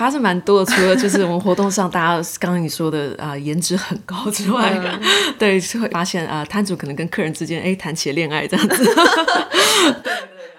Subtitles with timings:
[0.00, 4.80] 发生蛮多的，除了就是我们活动上大家刚刚你说的啊、颜值很高之外，
[5.38, 8.90] 对，就会发现啊、摊主可能跟客人之间哎谈起了恋爱这样子。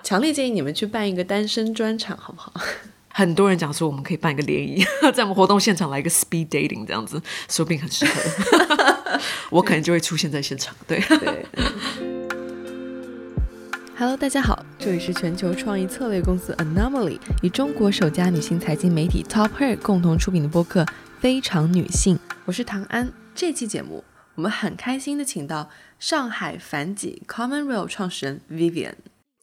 [0.04, 2.54] 强烈建议你们去办一个单身专场，好不好？
[3.10, 7.20] 很多人讲说我们可以办一个联谊， 在我们活动现场来一个 speed dating 这样子，
[7.50, 9.20] 说不定很适合。
[9.50, 11.00] 我可能就会出现在现场，对。
[11.00, 11.46] 对。
[13.98, 20.84] Hello，大家好，这里是全球创意策略公司 Anomaly 与中国首家女性财经媒体 Top Her 共同出品的播客
[21.20, 23.14] 《非常女性》，我是唐安。
[23.36, 28.96] 这期节目我们很开心的请到上海凡几 Commonwealth 创始人 Vivian。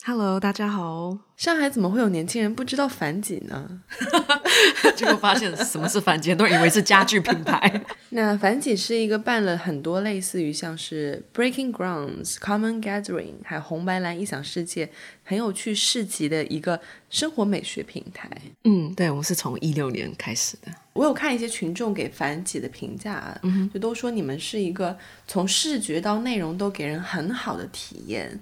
[0.05, 1.28] Hello，大家好。
[1.39, 3.81] 上海怎么会有年轻人不知道凡几呢？
[4.97, 7.81] 结果发现什么是凡几，都以为是家具品牌。
[8.11, 14.91] 那凡几是一个办了很多类似于像是 Breaking Grounds、Common Gathering，还有红白蓝异想世界
[15.23, 18.29] 很有趣市集的一个生活美学平台。
[18.65, 20.73] 嗯，对，我们是从一六年开始的。
[20.93, 23.41] 我有看一些群众给凡几的评价啊，
[23.73, 28.37] 就都说你们是一个从视觉到内容都给人很好的体验，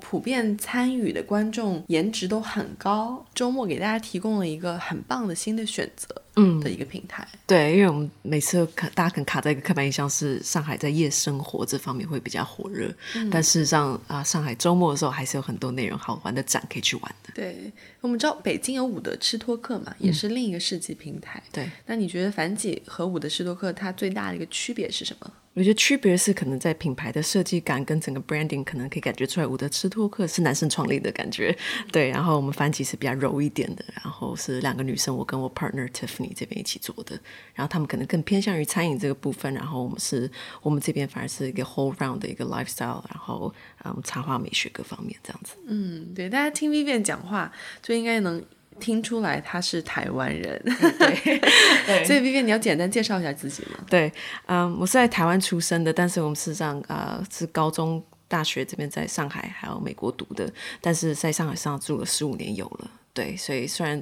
[0.00, 6.06] 普遍参与的观众颜值都都很高，周末给大家提供了一个很棒的新的选择，
[6.40, 7.26] 嗯的一个平台。
[7.46, 12.94] 对，因为我们每次都卡，大家可能卡在一个刻板印象是上海在夜生活这方面会比较火热，
[13.30, 17.32] 但事实上啊，上海周末的时候还是有很多内容好玩的展可以去玩的。
[17.34, 21.42] 对，我们知道北京有伍德吃托克嘛，也是另一个市集平台。
[21.52, 25.30] 对，那你觉得凡几和伍德吃托克它最大的一个区别是什么？
[25.54, 31.56] 我觉得区别是可能在品牌的设计感跟整个 branding，可能可以感觉出来，伍德吃托克是男生创立的感觉，
[31.90, 37.18] 对，然后我们凡几是比较柔一点的，然后是两个女生，我跟我 partner Tiffany 这边一起做的，
[37.54, 40.30] 然后他们可能更偏向于餐饮这个部分，然后我们是
[40.62, 43.52] 我们这边反而是一个 whole round 的一个 lifestyle，然后
[43.84, 45.54] 嗯插画美学各方面这样子。
[45.66, 48.42] 嗯，对，大家听 Vivian 讲话就应该能
[48.80, 50.62] 听出来他是台湾人。
[50.64, 51.38] 对，
[51.86, 53.84] 对所以 Vivian 你要简单介绍一下自己吗？
[53.88, 54.12] 对，
[54.46, 62.90] 嗯，我是在台湾出生的，但是我们事实上呃是高中、大学这边在上海还有美国读的，但是在上海上住了十五年有了。
[63.18, 64.00] 对，所以虽然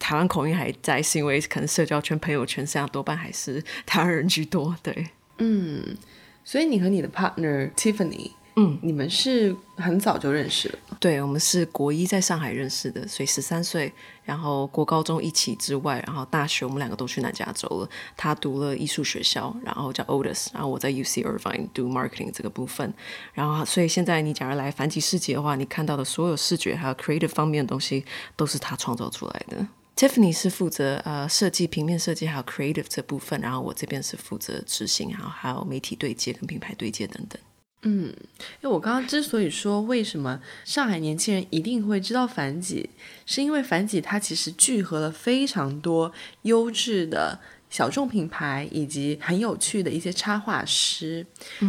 [0.00, 4.76] 台湾口音还在，是因为可能社交圈、朋友圈上多半还是台湾人居多。
[4.82, 5.06] 对，
[5.38, 5.96] 嗯，
[6.44, 10.78] 所以你和你的 partner Tiffany，嗯，你们是很早就认识了。
[10.98, 13.92] 对，我们是国一在上海认识的，所以十三岁，
[14.24, 17.88] 然后国高中一起之外，然后大学我们两个都去南加州了。
[18.16, 22.90] 他读了艺术学校，然后叫 Otis，然后我在 UC Irvine 读 marketing 这个部分。
[23.34, 28.06] 然后，所以现在你假如来繁几市集的话，你看到的所有视觉还有 creative 方面的东西，
[28.36, 29.66] 都是他创造出来的。
[29.94, 37.38] Tiffany 是负责呃设计、平面设计还有 creative 这部分，然后我这边是负责执行，然后还有媒体对接跟品牌对接等等。
[37.88, 38.12] 嗯，
[38.60, 42.90] 因为我刚刚之所以说为什么上海年轻人一定会知道凡几，
[43.24, 51.26] 是因为凡几它其实聚合了非常多优质的小众品牌以及很有趣的一些插画师，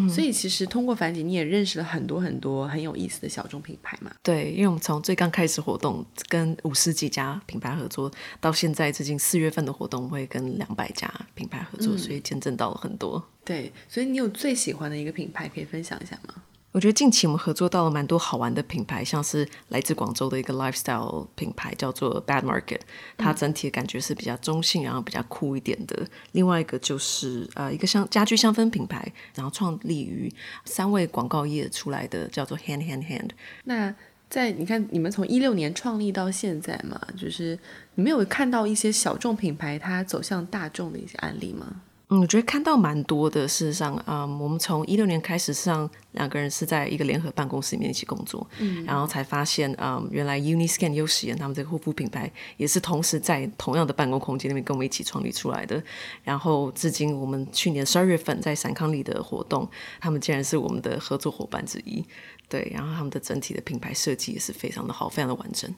[0.09, 4.11] 所以其实通过凡姐你也认识了很多很多很有意思的小众品牌嘛。
[4.21, 13.23] 对，因为我们从最刚开始活动，跟五十几家品牌合作，到现在最近四月份的活动会跟两百家品牌合作，所以见证到了很多。
[13.43, 16.35] 对，所以你有最喜欢的一个品牌可以分享一下吗？
[16.77, 22.81] 我觉得近期我们合作到了蛮多好玩的品牌，像是来自广州的一个 lifestyle 品牌叫做 Bad Market，
[23.17, 26.07] 它整体的感觉是比较中性，然后比较酷一点的。
[26.33, 30.31] 另外一个就是呃一个香家居香氛品牌，然后创立于
[30.65, 33.31] 三位广告业出来的，叫做 Hand Hand Hand。
[33.63, 33.95] 那
[34.29, 37.57] 在你看你们从一六年创立到现在嘛，就是
[37.95, 41.81] 你们有看到一些小众品牌它走向大众的一些案例吗？
[42.09, 43.45] 嗯，我觉得看到蛮多的。
[43.45, 55.83] 事实上，嗯，我们从一六年开始，实际上两个人是在一个联合办公室里面一起工作，嗯，然后才发现，嗯，原来 Uniscan 优时颜他们这个护肤品牌也是同时在同样的办公空间里面跟我们一起创立出来的。
[56.23, 59.69] 然后至今，我们去年十二月份在闪康里的活动，
[59.99, 62.05] 他们竟然是我们的合作伙伴之一。
[62.47, 65.69] 对，然后他们的整体的品牌设计也是非常的好，非常的完整。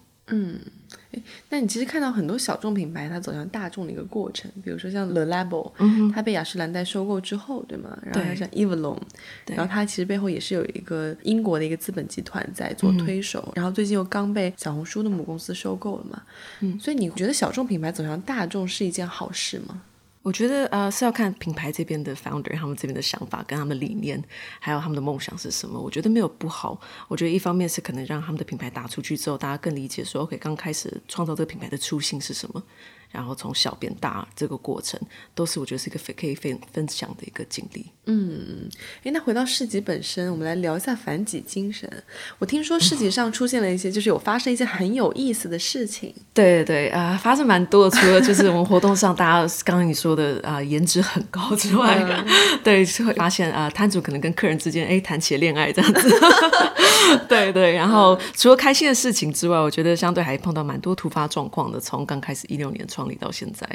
[1.50, 5.72] 那你其实看到很多小众品牌它走向大众的一个过程，比如说像 The Label，、
[6.14, 7.98] 它被雅诗兰黛收购之后，对吗？
[8.04, 9.00] 然后像 Evelyn，
[9.48, 16.22] 然后它其实背后也是有一个英国的一个资本集团在做推手，然后最近又刚被小红书的母公司收购了嘛。
[16.62, 19.82] 嗯，所以你觉得小众品牌走向大众是一件好事吗？
[20.22, 24.22] 我觉得呃是要看品牌这边的 founder 他们这边的想法跟他们理念，
[24.60, 25.80] 还有他们的梦想是什么。
[25.80, 26.80] 我觉得没有不好。
[27.08, 32.62] 我觉得一方面是可能让他们的品牌打出去之后，大家更理解说，OK，刚开始创造这个品牌的初心是什么。
[33.12, 35.00] 然后从小变大这个过程，
[35.34, 37.86] 都是我觉得是一个可以分分享的一个经历。
[38.06, 38.70] 嗯，
[39.04, 41.88] 哎，那回到市集本身，我们来聊一下反己精神。
[42.40, 46.14] 我听说市集上出现了一些，就是有发生一些很有意思的事情。
[46.34, 47.98] 对对对，啊，发生蛮多的。
[48.00, 52.04] 除了就是我们活动上，大家刚刚你说的啊，颜值很高之外，
[52.64, 56.10] 对，是会发现啊，摊主可能跟客人之间哎谈起了恋爱这样子。
[57.28, 61.80] 对对，然后除了开心的事情之外，我觉得相对还碰到蛮多突发状况的。
[61.80, 63.68] 从刚开始一六年创立到现在，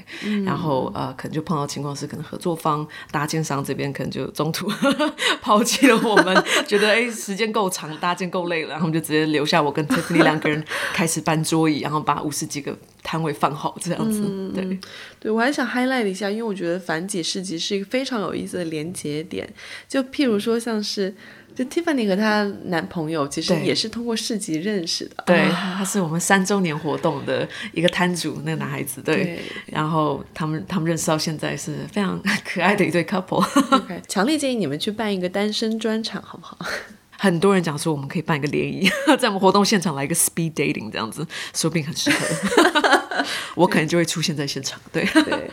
[0.44, 4.69] 然后呃，可能就碰到情况是，可能合作方搭建商这边可能就中途
[5.41, 10.62] 抛弃了我们，觉得哎时间够长，搭建够累了，然后就直接留下我跟 Tiffany 两个人
[10.93, 14.23] 开始搬桌椅，然后把五十几个摊位放好这样子。
[14.55, 14.79] 对，
[15.21, 19.49] 对我还想 highlight 一下，因为我觉得反几市集是一个非常有意思的连接点，
[19.88, 21.15] 就譬如说像是。
[21.55, 25.23] 就 Tiffany 和她男朋友其实也是通过市集认识的。
[25.27, 29.01] 对，他是我们三周年活动的一个摊主，那个男孩子。
[29.01, 33.45] 对，然后他们他们认识到现在是非常可爱的一对 couple。
[34.09, 36.59] 强烈建议你们去办一个单身专场，好不好？
[37.17, 43.25] 很多人讲说我们可以办一个联谊， 在我们活动现场来一个 speed dating 这样子，说不定很适合。
[43.55, 44.79] 我可能就会出现在现场。
[44.93, 45.50] 对对。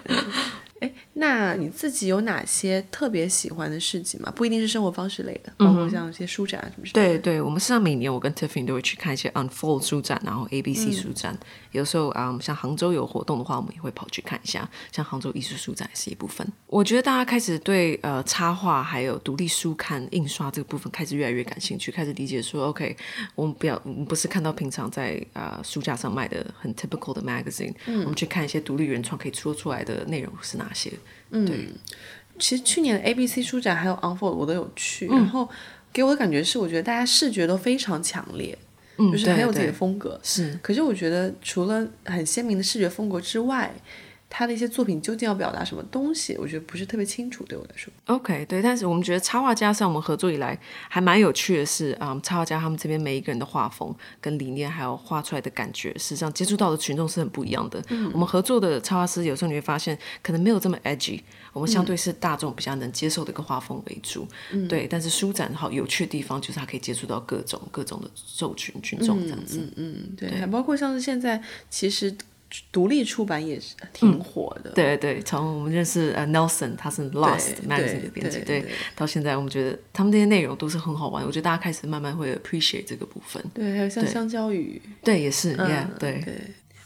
[1.21, 4.31] 哎，那你自己有哪些特别喜欢的市集吗？
[4.35, 6.87] 不一定是生活方式类的，包括像一些书展什么。
[6.93, 11.37] 对对，我们实际上每年我跟 Tiffany 都会去看一些 Unfold 书展，然后 ABC 书展。
[11.71, 14.69] 有时候啊，像杭州有活动的话，我们也会跑去看一下。
[14.91, 16.45] 像杭州艺术书展是一部分。
[16.67, 22.97] 我觉得大家开始对呃插画还有独立书刊印刷这个部分开始越来越感兴趣，开始理解说，OK，
[23.35, 30.69] 我们不要，我们不是看到平常在啊书架上卖的很 typical 的 magazine，我们去看一些独立原创可以说出来的内容是哪。
[30.73, 30.91] 些，
[31.31, 31.69] 嗯，对，
[32.39, 35.49] 其实去年的 A B C 书展还有 Unfold 我都有去，然后
[35.93, 38.57] 给我的感觉是，我觉得大家视觉都非常强烈，
[38.97, 40.59] 嗯，就是很有自己的风格，是。
[40.61, 43.73] 可是我觉得除了很鲜明的视觉风格之外，
[44.33, 47.91] 他的一些作品究竟要表达什么东西，我觉得不是特别清楚，对我来说。
[48.05, 50.57] OK，对，但是我们觉得插画家上我们合作以来
[50.87, 57.83] 还蛮有趣的是，嗯，插画家他们这边每一个人的画风跟理念，还有画出来的感觉，实际上接触到的群众是很不一样的。
[58.13, 61.19] 我们合作的插画师有时候你会发现，可能没有这么 edgy，
[61.51, 64.25] 我们相对是大众比较能接受的一个画风为主。
[64.69, 69.59] 对，但是书展好有趣的地方就是它可以接触到各种各种的受群群众这样子。
[69.75, 72.15] 嗯嗯，对，还包括像是现在其实。
[72.71, 78.65] 独立出版也是挺火的，对对从我们认识呃 Nelson，他是 Lost Magazine 的编辑，对，
[78.95, 83.43] 到现在我们觉得他们这些内容都是很好玩，我觉得大家开始慢慢会 appreciate 这个部分。
[83.53, 86.23] 对，还有像香蕉鱼，对，也是，Yeah，对。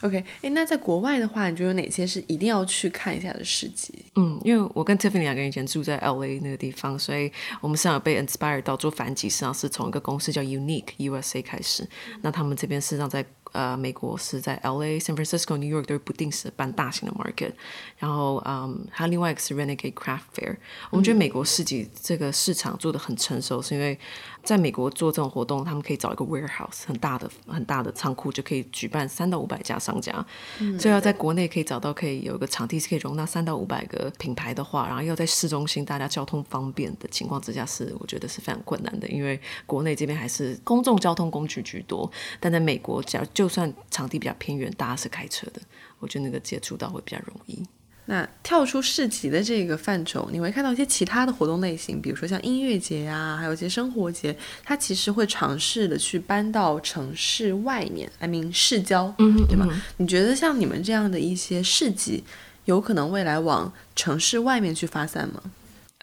[0.02, 4.06] OK，哎，那在国外的话，你觉得有哪些是一定要去看一下的市集？
[4.16, 11.88] 嗯，因为我跟 Tiffany 两个人以前住在 LA 那个地方，所以我们是有被 inspired 到做反击，实际上是从一个公司叫 Unique USA 开始。
[12.22, 17.54] 那他们这边事实上在呃，美国是在 L A、San Francisco、New York 都是不定时办大型的 market，
[17.98, 20.58] 然后嗯，还有另外一个是 Renegade Craft Fair。
[20.90, 23.98] 我们觉得美国市集这个市场做的很成熟，是因为
[24.44, 30.14] 在美国做这种活动，他们可以找一个 warehouse 很大的、很大的仓库，就可以举办三到五百家商家。
[30.60, 45.62] 嗯所以要在国内可以找到可以有一个场地是可以容纳三到五百个品牌的话，然后要在市中心大家交通方便的情况之下，是我觉得是非常困难的，因为国内这边还是公众交通工具居多，但在美国，假如就算场地比较偏远，大家是开车的，
[46.00, 47.64] 我觉得那个接触到会比较容易。
[48.08, 59.82] 那跳出市集的这个范畴，你会看到一些其他的活动类型，比如说像音乐节啊，还有一些生活节，它其实会尝试的去搬到城市外面，I mean 市郊，对吗？
[59.98, 62.24] 你觉得像你们这样的一些市集，
[62.66, 65.42] 有可能未来往城市外面去发散吗？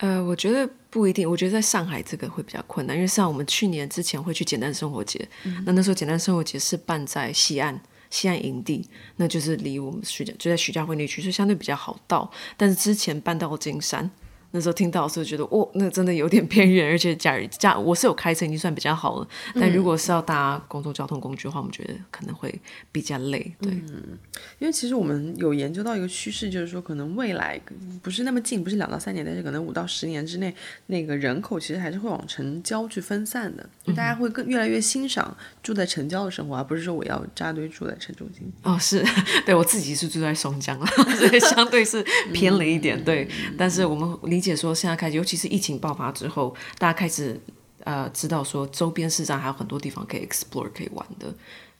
[0.02, 1.30] 呃，我觉得不一定。
[1.30, 5.28] 我觉得在上海这个会比较困难，因为像我们去年之前会去简单生活节，
[5.64, 7.80] 那那时候简单生活节是办在西岸。
[8.10, 12.30] 西岸营地，那就是离我们徐家就在徐家汇那区，所以相对比较好到。
[12.58, 14.10] 但是之前搬到金山。
[14.54, 19.28] 那时候听到的时候觉得，哦，那真的有点偏远，而且假假我是有开车，已经算比较好了。
[19.54, 22.54] 但如果是要搭公共交通工具的话，我们觉得可能会
[22.92, 23.50] 比较累。
[23.60, 24.18] 对，嗯
[24.58, 27.58] 因为其实我们有研究到一个趋势，就是说可能未来
[28.02, 30.54] 不是那么近，不是两到三年，但是可能五到十年之内，
[30.86, 33.66] 那个人口其实还是会往城郊去分散的。
[33.82, 38.52] 就大家会更越来越欣赏住在城郊的生活，而不是说我要扎堆住在城中心。
[38.64, 39.02] 哦，是
[39.46, 42.04] 对我自己是住在松江了， 所以相对是
[42.34, 43.02] 偏了一点。
[43.02, 44.41] 对，但是我们离。
[44.42, 47.40] 解说现在开始，尤其是疫情爆发之后，大家开始
[47.84, 51.34] 呃知道说周边市场还有很多地方可以 explore 可以玩的，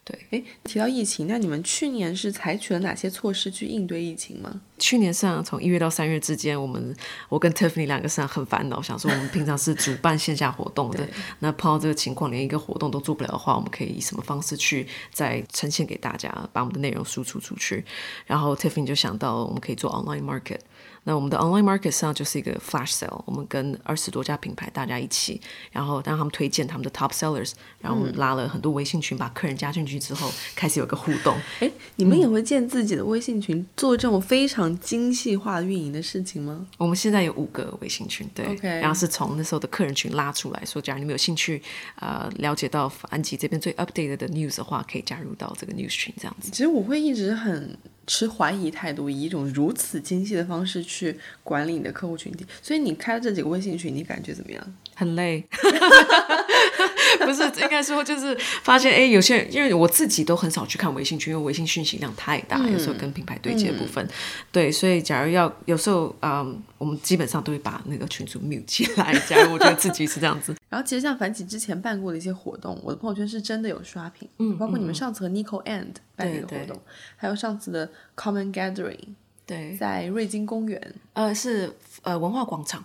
[0.04, 4.61] 对，哎，提到疫情，那你们去年是采取了哪些措施去应对疫情吗？
[4.78, 6.92] 去年上从一月到三月之间，我们
[7.28, 17.85] 我跟 Tiffany 两个上很烦恼，想说我们平常是主办线下活动的，那碰到这个情况，连一个活动都做不了的话，我们可以以什么方式去再呈现给大家，把我们的内容输出出去？
[18.26, 20.59] 然后 Tiffany 就想到我们可以做 online market。
[21.04, 25.40] 那我们的 online market 上就是一个 flash sale，我们跟二十多家品牌大家一起，
[25.73, 31.37] 然后让他们推荐他们的 top sellers，然后我们拉了很多微信群，把客人加进去之后，开始有个互动。
[31.59, 36.66] 哎，你们也会建自己的微信群，做这种非常精细化运营的事情吗？
[36.78, 41.61] 我们现在有五个微信群，对，然后是从那时候的客人群拉出来说，假如你们有兴趣，
[41.97, 46.50] 呃，了解到安吉这边最 updated 的 news 的话，可以加入到这个 news 群这样子。
[46.52, 47.76] 其实我会一直很。
[48.06, 54.75] 持怀疑态度，以一种如此精细的方式去管理你的客户群体，所以你开了这几个微信群，你感觉怎么样？
[54.94, 55.42] 很累，
[57.25, 64.07] 不是应该说就是发现哎，有些人因为我自己都很少去看微信群，因为微信讯息量太大，有时候跟品牌对接部分，
[64.50, 69.12] 对，所以假如要有时候嗯，我们基本上都会把那个群组 mute 起来。
[69.28, 76.81] 假如我觉得自己是这样子， 然后其实像樊起之前办过的一些活动，我的朋友圈是真的有刷屏，嗯，包括你们上次和 Nico and 办的一个活动，
[77.16, 79.09] 还有上次的 Common Gathering，
[79.47, 82.85] 对，在瑞金公园，呃，是呃文化广场。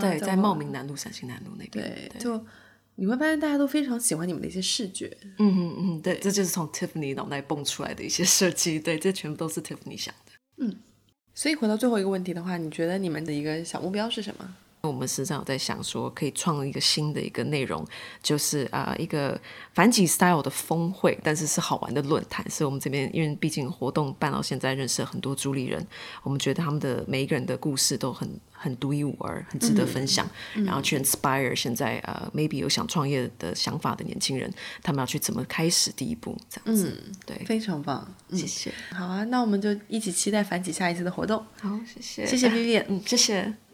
[0.00, 2.42] 对，在茂名南路、陕西南路那边，对，就
[2.96, 10.76] 你会发现大家都非常喜欢你们的一些视觉，嗯嗯嗯，对，这就是从 Tiffany 脑袋蹦出来的一些设计，对，这全部都是 Tiffany 想的，嗯。
[11.34, 14.56] 所以回到最后一个问题的话，你觉得你们的一个小目标是什么？
[14.86, 17.86] 我们实际上有在想说，可以创一个新的一个内容，
[18.22, 19.38] 就是啊一个
[19.74, 22.48] 反几 style 的峰会，但是是好玩的论坛。
[22.50, 25.86] 所以我们这边，因为毕竟活动办到现在，认识了很多主理人，
[26.22, 30.28] 我们觉得他们的每一个人的故事都很很独一无二，很值得分享。
[30.54, 34.52] 然后去 inspire 现在呃 maybe 有想创业的想法的年轻人，
[34.82, 37.02] 他们要去怎么开始第一步，这样子。
[37.24, 38.72] 对，非常棒，谢谢。
[38.92, 41.44] 好啊，那我们就一起期待反几下一次的活动。
[41.60, 43.65] 好，谢谢，谢谢 Vivian，嗯，谢谢。